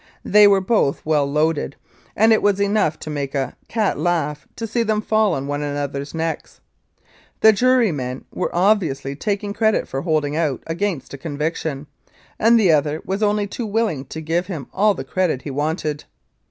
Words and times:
They 0.25 0.47
were 0.47 0.61
both 0.61 1.05
well 1.05 1.27
"loaded," 1.31 1.75
and 2.15 2.33
it 2.33 2.41
was 2.41 2.59
enough 2.59 2.97
to 3.01 3.11
make 3.11 3.35
a 3.35 3.55
cat 3.67 3.99
laugh 3.99 4.47
to 4.55 4.65
see 4.65 4.81
them 4.81 4.99
fall 4.99 5.35
on 5.35 5.45
one 5.45 5.61
another's 5.61 6.15
necks. 6.15 6.59
The 7.41 7.53
juryman 7.53 8.25
was 8.33 8.49
obviously 8.51 9.15
taking 9.15 9.53
credit 9.53 9.87
for 9.87 10.01
holding 10.01 10.35
out 10.35 10.63
against 10.65 11.13
a 11.13 11.19
conviction, 11.19 11.85
and 12.39 12.59
the 12.59 12.71
other 12.71 13.03
was 13.05 13.21
only 13.21 13.45
too 13.45 13.67
willing 13.67 14.05
to 14.05 14.21
give 14.21 14.47
him 14.47 14.69
all 14.73 14.95
the 14.95 15.03
credit 15.03 15.43
he 15.43 15.51
wanted. 15.51 16.05